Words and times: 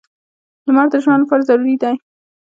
•لمر 0.65 0.87
د 0.91 0.95
ژوند 1.03 1.21
لپاره 1.23 1.47
ضروري 1.49 1.75
دی. 1.83 1.95